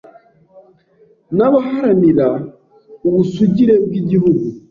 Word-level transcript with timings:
n’abaharanira 1.37 2.27
ubusugire 3.07 3.73
bw’Igihugu, 3.85 4.43